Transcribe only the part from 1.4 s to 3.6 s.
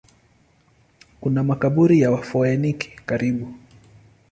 makaburi ya Wafoeniki karibu.